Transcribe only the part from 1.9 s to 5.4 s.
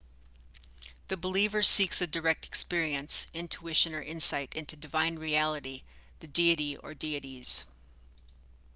a direct experience intuition or insight into divine